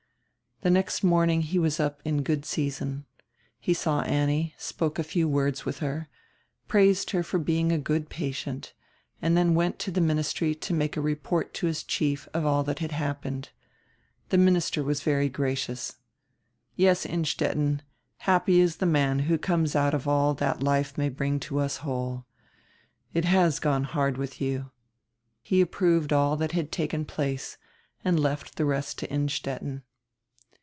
The 0.63 0.69
next 0.69 1.03
morning 1.03 1.41
he 1.41 1.57
was 1.57 1.79
up 1.79 2.03
in 2.05 2.21
good 2.21 2.45
season. 2.45 3.07
He 3.59 3.73
saw 3.73 4.03
Annie, 4.03 4.53
spoke 4.59 4.99
a 4.99 5.03
few 5.03 5.27
words 5.27 5.65
with 5.65 5.79
her, 5.79 6.07
praised 6.67 7.09
her 7.09 7.23
for 7.23 7.39
being 7.39 7.71
a 7.71 7.79
good 7.79 8.09
patient, 8.11 8.73
and 9.23 9.35
then 9.35 9.55
went 9.55 9.79
to 9.79 9.89
the 9.89 9.99
Ministry 10.01 10.53
to 10.53 10.73
make 10.75 10.95
a 10.95 11.01
report 11.01 11.55
to 11.55 11.65
his 11.65 11.81
chief 11.83 12.27
of 12.31 12.45
all 12.45 12.63
that 12.65 12.77
had 12.77 12.91
happened. 12.91 13.49
The 14.29 14.37
minister 14.37 14.83
was 14.83 15.01
very 15.01 15.29
gracious. 15.29 15.95
"Yes, 16.75 17.07
Innstetten, 17.07 17.81
happy 18.17 18.59
is 18.59 18.75
the 18.75 18.85
man 18.85 19.17
who 19.17 19.39
comes 19.39 19.75
out 19.75 19.95
of 19.95 20.07
all 20.07 20.35
that 20.35 20.61
life 20.61 20.95
may 20.95 21.09
bring 21.09 21.39
to 21.39 21.57
us 21.57 21.77
whole. 21.77 22.27
It 23.15 23.25
has 23.25 23.57
gone 23.59 23.85
hard 23.85 24.15
with 24.19 24.39
you." 24.39 24.69
He 25.41 25.59
approved 25.59 26.13
all 26.13 26.37
that 26.37 26.51
had 26.51 26.71
taken 26.71 27.03
place 27.03 27.57
and 28.05 28.19
left 28.19 28.57
the 28.57 28.65
rest 28.65 28.99
to 28.99 29.11
Innstetten. 29.11 29.81